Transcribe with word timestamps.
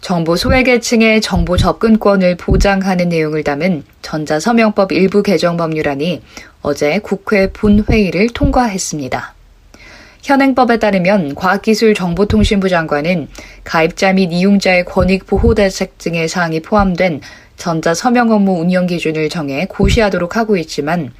정보 0.00 0.36
소외계층의 0.36 1.20
정보 1.20 1.56
접근권을 1.56 2.36
보장하는 2.36 3.08
내용을 3.08 3.42
담은 3.42 3.82
전자서명법 4.00 4.92
일부 4.92 5.22
개정 5.22 5.56
법률안이 5.56 6.22
어제 6.62 6.98
국회 7.00 7.50
본회의를 7.52 8.28
통과했습니다. 8.28 9.34
현행법에 10.22 10.78
따르면 10.78 11.34
과학기술정보통신부 11.34 12.68
장관은 12.68 13.28
가입자 13.64 14.12
및 14.12 14.32
이용자의 14.32 14.84
권익 14.84 15.26
보호 15.26 15.54
대책 15.54 15.98
등의 15.98 16.28
사항이 16.28 16.60
포함된 16.60 17.20
전자 17.56 17.92
서명 17.92 18.30
업무 18.30 18.60
운영 18.60 18.86
기준을 18.86 19.28
정해 19.28 19.66
고시하도록 19.66 20.36
하고 20.36 20.56
있지만 20.56 21.12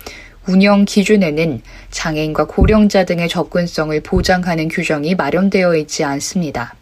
운영 0.46 0.84
기준에는 0.84 1.62
장애인과 1.90 2.46
고령자 2.46 3.04
등의 3.04 3.28
접근성을 3.28 4.00
보장하는 4.00 4.68
규정이 4.68 5.14
마련되어 5.14 5.76
있지 5.76 6.04
않습니다. 6.04 6.77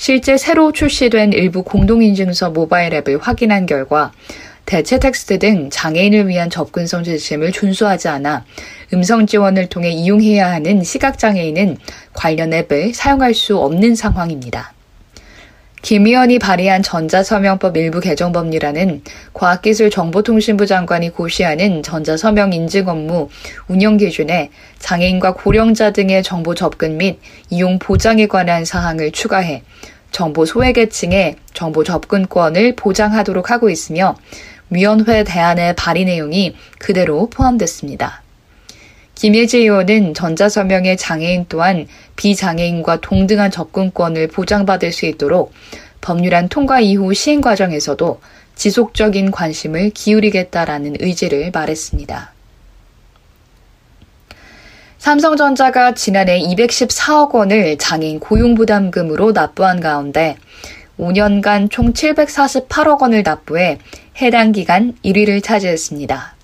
실제 0.00 0.38
새로 0.38 0.72
출시된 0.72 1.34
일부 1.34 1.62
공동인증서 1.62 2.52
모바일 2.52 2.94
앱을 2.94 3.18
확인한 3.18 3.66
결과 3.66 4.12
대체 4.64 4.98
텍스트 4.98 5.38
등 5.38 5.68
장애인을 5.68 6.26
위한 6.26 6.48
접근성 6.48 7.04
지침을 7.04 7.52
준수하지 7.52 8.08
않아 8.08 8.46
음성 8.94 9.26
지원을 9.26 9.68
통해 9.68 9.90
이용해야 9.90 10.50
하는 10.52 10.82
시각장애인은 10.82 11.76
관련 12.14 12.54
앱을 12.54 12.94
사용할 12.94 13.34
수 13.34 13.58
없는 13.58 13.94
상황입니다. 13.94 14.72
김 15.82 16.06
의원이 16.06 16.38
발의한 16.38 16.82
전자서명법 16.82 17.76
일부 17.78 18.00
개정 18.00 18.32
법률안은 18.32 19.02
과학기술정보통신부 19.32 20.66
장관이 20.66 21.10
고시하는 21.10 21.82
전자서명 21.82 22.52
인증 22.52 22.88
업무 22.88 23.30
운영 23.66 23.96
기준에 23.96 24.50
장애인과 24.78 25.34
고령자 25.34 25.92
등의 25.92 26.22
정보 26.22 26.54
접근 26.54 26.98
및 26.98 27.18
이용 27.48 27.78
보장에 27.78 28.26
관한 28.26 28.66
사항을 28.66 29.12
추가해 29.12 29.62
정보 30.10 30.44
소외계층의 30.44 31.36
정보 31.54 31.84
접근권을 31.84 32.76
보장하도록 32.76 33.50
하고 33.50 33.70
있으며 33.70 34.16
위원회 34.70 35.24
대안의 35.24 35.74
발의 35.76 36.04
내용이 36.04 36.54
그대로 36.78 37.28
포함됐습니다. 37.28 38.22
김예지 39.14 39.58
의원은 39.58 40.14
전자서명의 40.14 40.96
장애인 40.96 41.46
또한 41.48 41.86
비장애인과 42.16 43.00
동등한 43.02 43.50
접근권을 43.50 44.28
보장받을 44.28 44.92
수 44.92 45.04
있도록 45.06 45.52
법률안 46.00 46.48
통과 46.48 46.80
이후 46.80 47.12
시행 47.12 47.42
과정에서도 47.42 48.20
지속적인 48.54 49.30
관심을 49.30 49.90
기울이겠다라는 49.90 50.96
의지를 51.00 51.50
말했습니다. 51.52 52.32
삼성전자가 55.00 55.94
지난해 55.94 56.38
214억 56.40 57.32
원을 57.32 57.78
장애인 57.78 58.20
고용부담금으로 58.20 59.32
납부한 59.32 59.80
가운데 59.80 60.36
5년간 60.98 61.70
총 61.70 61.94
748억 61.94 63.00
원을 63.00 63.22
납부해 63.22 63.78
해당 64.20 64.52
기간 64.52 64.92
1위를 65.02 65.42
차지했습니다. 65.42 66.34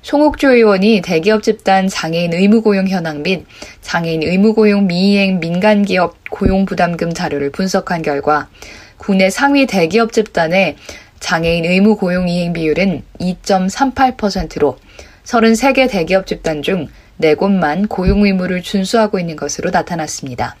송옥주 0.00 0.48
의원이 0.48 1.02
대기업 1.02 1.42
집단 1.42 1.86
장애인 1.86 2.32
의무고용 2.32 2.88
현황 2.88 3.22
및 3.22 3.44
장애인 3.82 4.22
의무고용 4.22 4.86
미이행 4.86 5.38
민간기업 5.38 6.30
고용부담금 6.30 7.12
자료를 7.12 7.50
분석한 7.50 8.00
결과 8.00 8.48
국내 8.96 9.28
상위 9.28 9.66
대기업 9.66 10.12
집단의 10.12 10.76
장애인 11.20 11.66
의무고용 11.66 12.26
이행 12.26 12.54
비율은 12.54 13.02
2.38%로 13.20 14.78
33개 15.24 15.90
대기업 15.90 16.26
집단 16.26 16.62
중 16.62 16.88
4곳만 17.20 17.88
고용 17.88 18.24
의무를 18.24 18.62
준수하고 18.62 19.18
있는 19.18 19.34
것으로 19.36 19.70
나타났습니다. 19.70 20.56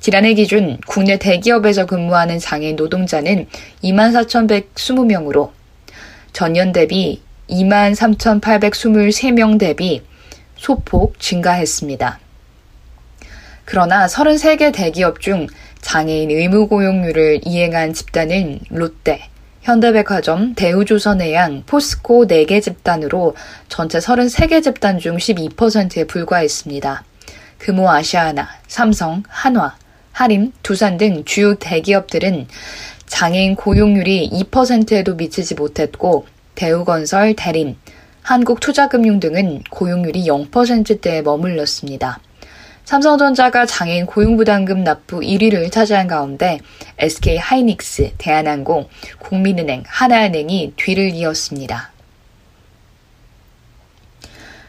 지난해 0.00 0.34
기준 0.34 0.78
국내 0.86 1.18
대기업에서 1.18 1.86
근무하는 1.86 2.38
장애인 2.38 2.76
노동자는 2.76 3.46
24,120명으로 3.82 5.50
전년 6.32 6.70
대비 6.72 7.22
23,823명 7.48 9.58
대비 9.58 10.02
소폭 10.56 11.18
증가했습니다. 11.20 12.20
그러나 13.64 14.06
33개 14.06 14.72
대기업 14.72 15.20
중 15.20 15.46
장애인 15.80 16.30
의무 16.30 16.68
고용률을 16.68 17.40
이행한 17.44 17.92
집단은 17.92 18.60
롯데, 18.70 19.28
현대백화점, 19.66 20.54
대우조선해양, 20.54 21.64
포스코 21.66 22.28
4개 22.28 22.62
집단으로 22.62 23.34
전체 23.68 23.98
33개 23.98 24.62
집단 24.62 25.00
중 25.00 25.16
12%에 25.16 26.04
불과했습니다. 26.04 27.02
금호 27.58 27.90
아시아나, 27.90 28.46
삼성, 28.68 29.24
한화, 29.26 29.74
하림, 30.12 30.52
두산 30.62 30.98
등 30.98 31.24
주요 31.24 31.56
대기업들은 31.56 32.46
장애인 33.06 33.56
고용률이 33.56 34.30
2%에도 34.30 35.16
미치지 35.16 35.56
못했고 35.56 36.26
대우건설, 36.54 37.34
대림, 37.34 37.74
한국투자금융 38.22 39.18
등은 39.18 39.64
고용률이 39.68 40.26
0%대에 40.26 41.22
머물렀습니다. 41.22 42.20
삼성전자가 42.86 43.66
장애인 43.66 44.06
고용부담금 44.06 44.84
납부 44.84 45.18
1위를 45.18 45.72
차지한 45.72 46.06
가운데 46.06 46.60
SK 46.98 47.36
하이닉스, 47.36 48.12
대한항공, 48.16 48.88
국민은행, 49.18 49.82
하나은행이 49.84 50.74
뒤를 50.76 51.10
이었습니다. 51.10 51.90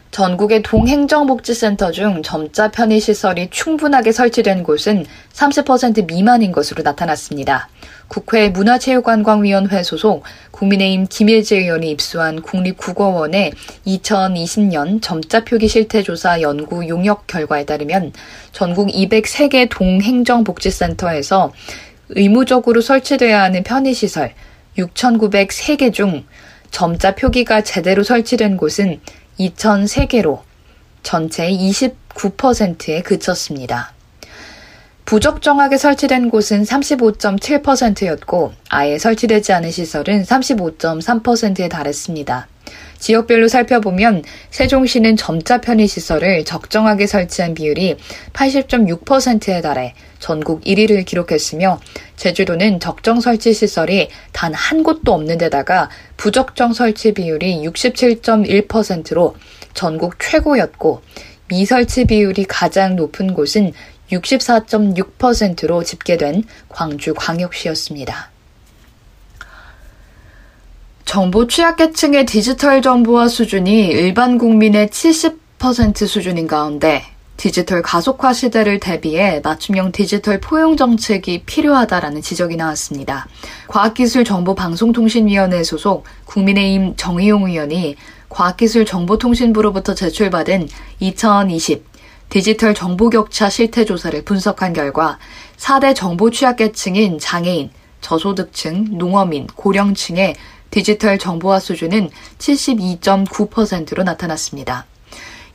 전국의 0.10 0.64
동행정복지센터 0.64 1.92
중 1.92 2.24
점자 2.24 2.72
편의시설이 2.72 3.52
충분하게 3.52 4.12
설치된 4.12 4.64
곳은 4.64 5.06
30% 5.34 6.08
미만인 6.08 6.52
것으로 6.52 6.82
나타났습니다. 6.82 7.70
국회 8.08 8.50
문화체육관광위원회 8.50 9.84
소속 9.84 10.24
국민의힘 10.52 11.08
김예지 11.10 11.58
의원이 11.58 11.92
입수한 11.92 12.42
국립국어원의 12.42 13.52
2020년 13.86 15.02
점자 15.02 15.44
표기 15.44 15.68
실태 15.68 16.02
조사 16.02 16.42
연구 16.42 16.88
용역 16.88 17.28
결과에 17.28 17.66
따르면 17.66 18.14
전국 18.52 18.88
203개 18.88 19.70
동행정복지센터에서 19.70 21.52
의무적으로 22.10 22.82
설치돼야 22.82 23.42
하는 23.44 23.64
편의시설 23.64 24.34
6,903개 24.78 25.94
중 25.94 26.26
점자 26.72 27.16
표기가 27.16 27.62
제대로 27.62 28.04
설치된 28.04 28.58
곳은 28.58 29.02
2,003개로 29.40 30.42
전체 31.04 31.50
29%에 31.50 33.02
그쳤습니다. 33.02 33.97
부적정하게 35.08 35.78
설치된 35.78 36.30
곳은 36.30 36.64
35.7%였고 36.64 38.52
아예 38.68 38.98
설치되지 38.98 39.54
않은 39.54 39.72
시설은 39.72 40.24
35.3%에 40.24 41.70
달했습니다. 41.70 42.50
지역별로 43.00 43.48
살펴보면 43.48 44.24
세종시는 44.50 45.16
점자 45.16 45.62
편의시설을 45.62 46.44
적정하게 46.44 47.08
설치한 47.08 47.54
비율이 47.54 47.96
80.6%에 48.34 49.62
달해 49.62 49.94
전국 50.20 50.62
1위를 50.66 51.06
기록했으며 51.06 51.80
제주도는 52.18 52.82
적정 52.82 53.22
설치 53.22 53.54
시설이 53.54 54.10
단 54.34 54.54
한 54.54 54.84
곳도 54.84 55.14
없는 55.14 55.38
데다가 55.38 55.90
부적정 56.18 56.74
설치 56.74 57.14
비율이 57.14 57.64
67.1%로 57.64 59.38
전국 59.74 60.20
최고였고 60.20 61.02
미설치 61.50 62.04
비율이 62.04 62.44
가장 62.44 62.98
높은 62.98 63.34
곳은 63.34 63.72
64.6%로 64.12 65.84
집계된 65.84 66.44
광주 66.70 67.14
광역시였습니다. 67.14 68.32
정보 71.06 71.48
취약계층의 71.48 72.26
디지털 72.26 72.82
정보화 72.82 73.30
수준이 73.30 73.88
일반 73.88 74.38
국민의 74.38 74.88
70% 74.88 76.06
수준인 76.06 76.48
가운데 76.48 77.04
디지털 77.38 77.82
가속화 77.82 78.34
시대를 78.34 78.80
대비해 78.80 79.40
맞춤형 79.44 79.94
디지털 79.94 80.42
포용 80.42 80.76
정책이 80.76 81.44
필요하다라는 81.46 82.22
지적이 82.22 82.58
나왔습니다. 82.58 83.28
과학기술정보방송통신위원회 83.68 85.64
소속 85.64 86.04
국민의힘 86.26 86.96
정의용 86.98 87.50
의원이 87.50 87.96
과학기술정보통신부로부터 88.30 89.94
제출받은 89.94 90.68
2020 91.00 91.87
디지털 92.30 92.74
정보 92.74 93.10
격차 93.10 93.50
실태 93.50 93.86
조사를 93.86 94.24
분석한 94.24 94.74
결과 94.74 95.18
4대 95.58 95.96
정보 95.96 96.30
취약계층인 96.30 97.20
장애인, 97.20 97.72
저소득층, 98.02 98.98
농어민, 98.98 99.48
고령층의 99.48 100.36
디지털 100.70 101.18
정보화 101.18 101.60
수준은 101.60 102.10
72.9%로 102.38 104.04
나타났습니다. 104.04 104.86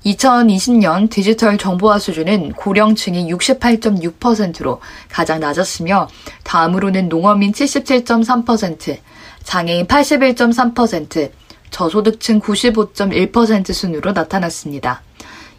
2020년 0.06 1.10
디지털 1.10 1.58
정보화 1.58 1.98
수준은 1.98 2.54
고령층이 2.54 3.30
68.6%로 3.32 4.80
가장 5.08 5.40
낮았으며 5.40 6.08
다음으로는 6.42 7.08
농어민 7.08 7.52
77.3%, 7.52 8.98
장애인 9.44 9.86
81.3%, 9.86 11.30
저소득층 11.70 12.40
95.1% 12.40 13.72
순으로 13.72 14.12
나타났습니다. 14.12 15.02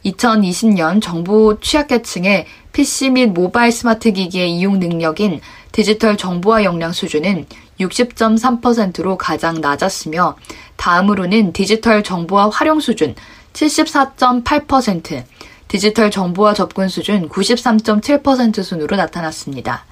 2020년 0.06 1.02
정보 1.02 1.60
취약계층의 1.60 2.46
PC 2.74 3.12
및 3.12 3.28
모바일 3.28 3.72
스마트 3.72 4.12
기기의 4.12 4.52
이용 4.52 4.80
능력인 4.80 5.40
디지털 5.72 6.18
정보화 6.18 6.64
역량 6.64 6.92
수준은 6.92 7.46
60.3%로 7.80 9.18
가장 9.18 9.62
낮았으며 9.62 10.38
다음으로는 10.76 11.54
디지털 11.54 12.04
정보화 12.04 12.50
활용 12.50 12.80
수준 12.80 13.16
74.8%, 13.54 15.24
디지털 15.68 16.12
정보화 16.12 16.54
접근 16.54 16.90
수준 16.90 17.30
93.7% 17.30 18.64
순으로 18.64 18.96
나타났습니다. 18.96 19.86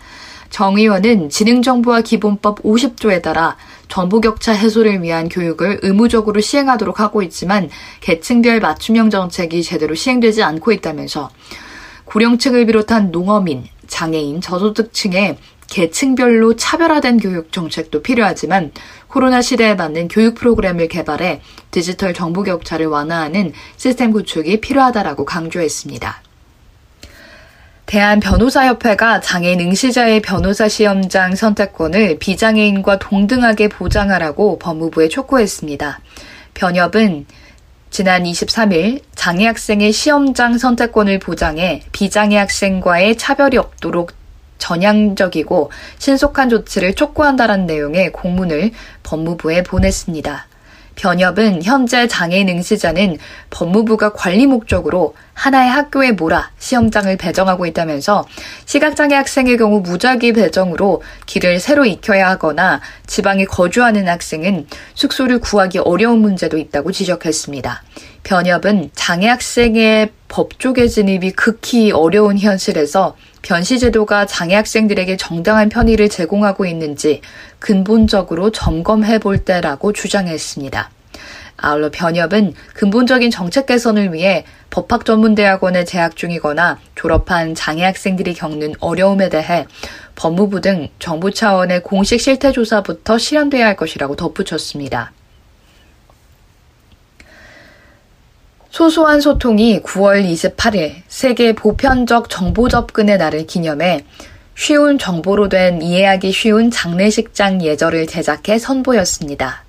정 0.49 0.77
의원은 0.77 1.29
지능정보화 1.29 2.01
기본법 2.01 2.63
50조에 2.63 3.21
따라 3.21 3.55
정보격차 3.91 4.53
해소를 4.53 5.03
위한 5.03 5.27
교육을 5.27 5.79
의무적으로 5.81 6.39
시행하도록 6.39 7.01
하고 7.01 7.21
있지만 7.23 7.69
계층별 7.99 8.61
맞춤형 8.61 9.09
정책이 9.09 9.61
제대로 9.63 9.95
시행되지 9.95 10.43
않고 10.43 10.71
있다면서 10.71 11.29
고령층을 12.05 12.65
비롯한 12.65 13.11
농어민, 13.11 13.65
장애인, 13.87 14.39
저소득층의 14.39 15.37
계층별로 15.67 16.55
차별화된 16.55 17.17
교육 17.17 17.51
정책도 17.51 18.01
필요하지만 18.01 18.71
코로나 19.07 19.41
시대에 19.41 19.75
맞는 19.75 20.07
교육 20.07 20.35
프로그램을 20.35 20.87
개발해 20.87 21.41
디지털 21.71 22.13
정보 22.13 22.43
격차를 22.43 22.87
완화하는 22.87 23.51
시스템 23.75 24.11
구축이 24.11 24.61
필요하다라고 24.61 25.25
강조했습니다. 25.25 26.30
대한변호사협회가 27.91 29.19
장애인 29.19 29.59
응시자의 29.59 30.21
변호사 30.21 30.69
시험장 30.69 31.35
선택권을 31.35 32.19
비장애인과 32.19 32.99
동등하게 32.99 33.67
보장하라고 33.67 34.59
법무부에 34.59 35.09
촉구했습니다. 35.09 35.99
변협은 36.53 37.25
지난 37.89 38.23
23일 38.23 39.01
장애 39.13 39.45
학생의 39.45 39.91
시험장 39.91 40.57
선택권을 40.57 41.19
보장해 41.19 41.83
비장애 41.91 42.37
학생과의 42.37 43.17
차별이 43.17 43.57
없도록 43.57 44.13
전향적이고 44.57 45.69
신속한 45.97 46.47
조치를 46.47 46.95
촉구한다는 46.95 47.65
내용의 47.65 48.13
공문을 48.13 48.71
법무부에 49.03 49.63
보냈습니다. 49.63 50.47
변협은 50.95 51.63
현재 51.63 52.07
장애인 52.07 52.49
응시자는 52.49 53.17
법무부가 53.49 54.13
관리 54.13 54.45
목적으로 54.45 55.15
하나의 55.33 55.69
학교에 55.69 56.11
몰아 56.11 56.51
시험장을 56.59 57.15
배정하고 57.17 57.65
있다면서 57.65 58.25
시각장애 58.65 59.15
학생의 59.15 59.57
경우 59.57 59.81
무작위 59.81 60.33
배정으로 60.33 61.01
길을 61.25 61.59
새로 61.59 61.85
익혀야 61.85 62.29
하거나 62.29 62.81
지방에 63.07 63.45
거주하는 63.45 64.07
학생은 64.07 64.67
숙소를 64.93 65.39
구하기 65.39 65.79
어려운 65.79 66.19
문제도 66.19 66.57
있다고 66.57 66.91
지적했습니다. 66.91 67.83
변협은 68.23 68.91
장애 68.93 69.27
학생의 69.27 70.11
법조계 70.27 70.87
진입이 70.87 71.31
극히 71.31 71.91
어려운 71.91 72.37
현실에서 72.37 73.15
변시제도가 73.41 74.25
장애 74.25 74.55
학생들에게 74.55 75.17
정당한 75.17 75.69
편의를 75.69 76.09
제공하고 76.09 76.65
있는지 76.65 77.21
근본적으로 77.59 78.51
점검해 78.51 79.19
볼 79.19 79.39
때라고 79.39 79.93
주장했습니다. 79.93 80.89
아울러 81.57 81.89
변협은 81.91 82.53
근본적인 82.73 83.29
정책 83.29 83.67
개선을 83.67 84.13
위해 84.13 84.45
법학 84.71 85.05
전문대학원에 85.05 85.85
재학 85.85 86.15
중이거나 86.15 86.79
졸업한 86.95 87.55
장애 87.55 87.83
학생들이 87.83 88.33
겪는 88.33 88.73
어려움에 88.79 89.29
대해 89.29 89.67
법무부 90.15 90.61
등 90.61 90.87
정부 90.97 91.31
차원의 91.31 91.83
공식 91.83 92.19
실태조사부터 92.19 93.17
실현돼야 93.17 93.67
할 93.67 93.75
것이라고 93.75 94.15
덧붙였습니다. 94.15 95.11
소소한 98.71 99.19
소통이 99.19 99.81
9월 99.81 100.23
28일 100.23 100.93
세계 101.09 101.51
보편적 101.51 102.29
정보 102.29 102.69
접근의 102.69 103.17
날을 103.17 103.45
기념해 103.45 104.05
쉬운 104.55 104.97
정보로 104.97 105.49
된 105.49 105.81
이해하기 105.81 106.31
쉬운 106.31 106.71
장례식장 106.71 107.61
예절을 107.61 108.07
제작해 108.07 108.57
선보였습니다. 108.57 109.65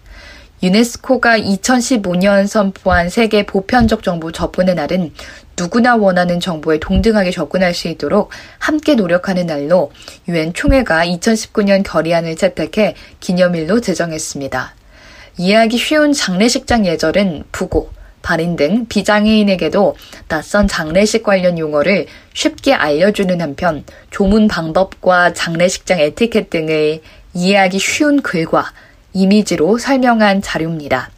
유네스코가 0.63 1.37
2015년 1.41 2.47
선포한 2.47 3.11
세계 3.11 3.45
보편적 3.45 4.05
정보 4.05 4.31
접근의 4.31 4.77
날은 4.77 5.13
누구나 5.59 5.97
원하는 5.97 6.39
정보에 6.39 6.79
동등하게 6.79 7.33
접근할 7.33 7.75
수 7.75 7.89
있도록 7.89 8.31
함께 8.61 8.95
노력하는 8.95 9.47
날로 9.47 9.91
유엔 10.29 10.55
총회가 10.55 11.05
2019년 11.05 11.83
결의안을 11.85 12.37
채택해 12.37 12.95
기념일로 13.19 13.81
제정했습니다. 13.81 14.77
이해하기 15.39 15.77
쉬운 15.77 16.13
장례식장 16.13 16.87
예절은 16.87 17.45
부고, 17.51 17.91
발인 18.23 18.57
등 18.57 18.87
비장애인에게도 18.87 19.97
낯선 20.29 20.69
장례식 20.69 21.23
관련 21.23 21.59
용어를 21.59 22.07
쉽게 22.35 22.73
알려주는 22.75 23.41
한편 23.41 23.85
조문 24.11 24.49
방법과 24.49 25.33
장례식장 25.35 26.01
에티켓 26.01 26.51
등을 26.51 27.01
이해하기 27.35 27.79
쉬운 27.79 28.23
글과 28.23 28.73
이미지로 29.13 29.79
설명한 29.79 30.43
자료입니다. 30.43 31.11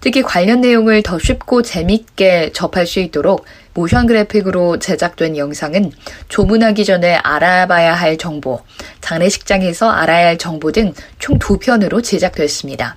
특히 0.00 0.22
관련 0.22 0.60
내용을 0.60 1.02
더 1.02 1.18
쉽고 1.18 1.62
재밌게 1.62 2.52
접할 2.52 2.86
수 2.86 3.00
있도록 3.00 3.44
모션 3.74 4.06
그래픽으로 4.06 4.78
제작된 4.78 5.36
영상은 5.36 5.90
조문하기 6.28 6.84
전에 6.84 7.16
알아봐야 7.16 7.94
할 7.94 8.16
정보, 8.16 8.60
장례식장에서 9.00 9.90
알아야 9.90 10.26
할 10.28 10.38
정보 10.38 10.70
등 10.72 10.94
총 11.18 11.38
두 11.38 11.58
편으로 11.58 12.02
제작됐습니다. 12.02 12.96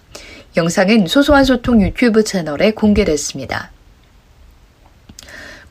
영상은 0.59 1.07
소소한 1.07 1.45
소통 1.45 1.81
유튜브 1.81 2.21
채널에 2.21 2.71
공개됐습니다. 2.71 3.71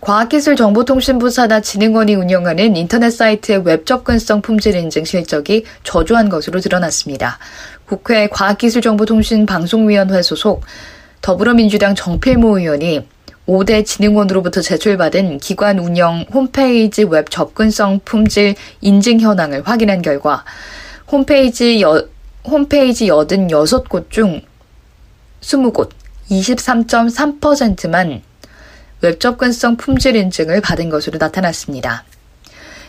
과학기술정보통신부 0.00 1.29
산하 1.29 1.61
진흥원이 1.61 2.14
운영하는 2.14 2.75
인터넷 2.75 3.11
사이트의 3.11 3.64
웹 3.67 3.85
접근성 3.85 4.40
품질 4.40 4.75
인증 4.76 5.05
실적이 5.05 5.64
저조한 5.82 6.31
것으로 6.31 6.61
드러났습니다. 6.61 7.38
국회 7.85 8.29
과학기술정보통신방송위원회 8.29 10.23
소속 10.23 10.64
더불어민주당 11.20 11.94
정필모 11.94 12.58
의원이 12.58 13.07
5대 13.47 13.85
진흥원으로부터 13.85 14.62
제출받은 14.62 15.38
기관 15.38 15.80
운영 15.80 16.25
홈페이지 16.33 17.04
웹 17.04 17.30
접근성 17.30 18.00
품질 18.07 18.54
인증 18.80 19.21
현황을 19.21 19.66
확인한 19.66 20.00
결과 20.00 20.45
홈페이지 21.11 21.83
여, 21.83 22.09
홈페이지 22.47 23.09
86곳 23.09 24.11
중 24.11 24.40
20곳 25.40 25.90
23.3%만 26.30 28.23
웹 29.00 29.21
접근성 29.21 29.76
품질 29.76 30.16
인증을 30.16 30.61
받은 30.61 30.90
것으로 30.90 31.18
나타났습니다. 31.18 32.04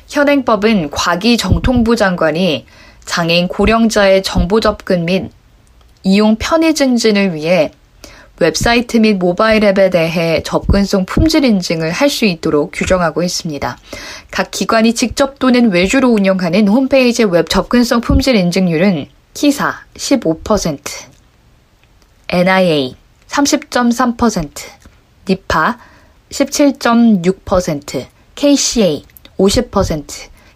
현행법은 0.08 0.90
과기 0.90 1.38
정통부 1.38 1.96
장관이 1.96 2.66
장애인 3.06 3.48
고령자의 3.48 4.24
정보 4.24 4.60
접근 4.60 5.06
및 5.06 5.32
이용 6.04 6.36
편의 6.38 6.74
증진을 6.74 7.36
위해 7.36 7.72
웹사이트 8.40 8.98
및 8.98 9.16
모바일 9.16 9.66
앱에 9.66 9.90
대해 9.90 10.42
접근성 10.44 11.06
품질 11.06 11.44
인증을 11.44 11.92
할 11.92 12.10
수 12.10 12.26
있도록 12.26 12.72
규정하고 12.74 13.22
있습니다. 13.22 13.78
각 14.32 14.52
기관이 14.52 14.96
직접 14.96 15.38
또는 15.40 15.72
외주로 15.72 16.10
운영하는 16.10 16.68
홈페이지 16.70 17.24
웹 17.24 17.50
접근성 17.50 18.02
품질 18.02 18.36
인증률은 18.36 19.08
KISA 19.34 19.82
15%, 19.96 21.09
NIA 22.32 22.96
30.3%, 23.28 24.50
NIPA 25.28 25.78
17.6%, 26.30 28.06
KCA 28.36 29.04
50%, 29.38 30.06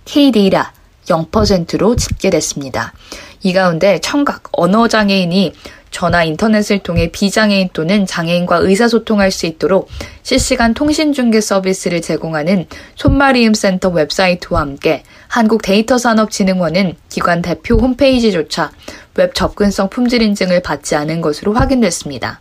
K-DATA 0.06 0.74
0%로 1.06 1.96
집계됐습니다. 1.96 2.94
이 3.42 3.54
가운데 3.54 4.00
청각, 4.00 4.50
언어장애인이 4.52 5.54
전화 5.90 6.24
인터넷을 6.24 6.80
통해 6.80 7.12
비장애인 7.12 7.70
또는 7.72 8.06
장애인과 8.06 8.58
의사소통할 8.58 9.32
수 9.32 9.46
있도록 9.46 9.90
실시간 10.24 10.74
통신중개 10.74 11.40
서비스를 11.40 12.02
제공하는 12.02 12.66
손말이음 12.96 13.54
센터 13.54 13.90
웹사이트와 13.90 14.62
함께 14.62 15.04
한국데이터산업진흥원은 15.28 16.96
기관 17.10 17.42
대표 17.44 17.78
홈페이지조차 17.78 18.72
웹 19.16 19.36
접근성 19.36 19.90
품질 19.90 20.22
인증을 20.22 20.62
받지 20.62 20.96
않은 20.96 21.22
것으로 21.22 21.54
확인됐습니다. 21.54 22.40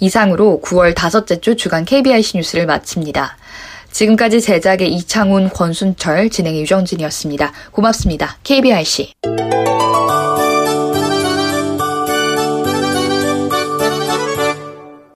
이상으로 0.00 0.60
9월 0.64 0.94
다섯째 0.94 1.40
주 1.40 1.56
주간 1.56 1.84
KBIC 1.84 2.38
뉴스를 2.38 2.66
마칩니다. 2.66 3.36
지금까지 3.92 4.40
제작의 4.40 4.92
이창훈, 4.94 5.50
권순철, 5.50 6.30
진행의 6.30 6.62
유정진이었습니다. 6.62 7.52
고맙습니다. 7.72 8.36
KBIC. 8.44 9.14